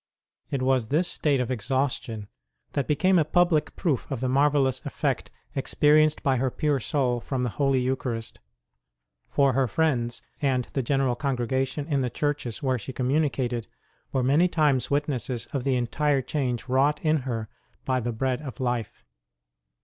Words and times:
It 0.49 0.63
was 0.63 0.87
this 0.87 1.07
state 1.07 1.39
of 1.39 1.51
exhaustion 1.51 2.27
that 2.71 2.87
became 2.87 3.19
a 3.19 3.23
public 3.23 3.75
proof 3.75 4.09
of 4.09 4.19
the 4.19 4.27
marvellous 4.27 4.83
effect 4.83 5.29
experienced 5.55 6.23
by 6.23 6.37
her 6.37 6.49
pure 6.49 6.79
soul 6.79 7.19
from 7.19 7.43
the 7.43 7.51
Holy 7.51 7.79
Eucharist, 7.81 8.39
for 9.29 9.53
her 9.53 9.67
friends 9.67 10.23
and 10.41 10.65
the 10.73 10.81
general 10.81 11.13
congregation 11.13 11.85
in 11.85 12.01
the 12.01 12.09
churches 12.09 12.63
where 12.63 12.79
she 12.79 12.91
communicated 12.93 13.67
were 14.11 14.23
many 14.23 14.47
times 14.47 14.89
wit 14.89 15.07
nesses 15.07 15.45
of 15.53 15.63
the 15.65 15.75
entire 15.75 16.23
change 16.23 16.67
wrought 16.67 16.99
in 17.05 17.17
her 17.17 17.47
by 17.85 17.99
the 17.99 18.11
Bread 18.11 18.41
of 18.41 18.59
Life. 18.59 19.03